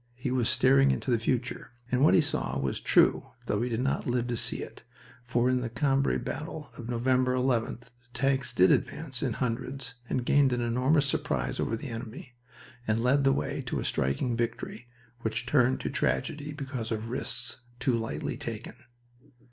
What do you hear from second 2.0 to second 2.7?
what he saw